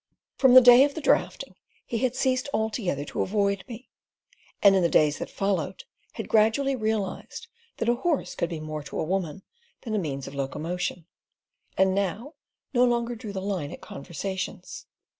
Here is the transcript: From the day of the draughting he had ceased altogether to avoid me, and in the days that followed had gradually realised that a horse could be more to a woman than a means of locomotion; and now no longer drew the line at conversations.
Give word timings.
From 0.35 0.55
the 0.55 0.61
day 0.61 0.83
of 0.83 0.95
the 0.95 0.99
draughting 0.99 1.53
he 1.85 1.99
had 1.99 2.15
ceased 2.15 2.49
altogether 2.55 3.05
to 3.05 3.21
avoid 3.21 3.63
me, 3.67 3.87
and 4.59 4.75
in 4.75 4.81
the 4.81 4.89
days 4.89 5.19
that 5.19 5.29
followed 5.29 5.83
had 6.13 6.27
gradually 6.27 6.75
realised 6.75 7.45
that 7.77 7.87
a 7.87 7.93
horse 7.93 8.33
could 8.33 8.49
be 8.49 8.59
more 8.59 8.81
to 8.81 8.99
a 8.99 9.03
woman 9.03 9.43
than 9.81 9.93
a 9.93 9.99
means 9.99 10.25
of 10.27 10.33
locomotion; 10.33 11.05
and 11.77 11.93
now 11.93 12.33
no 12.73 12.83
longer 12.83 13.13
drew 13.15 13.31
the 13.31 13.41
line 13.43 13.69
at 13.69 13.81
conversations. 13.81 14.87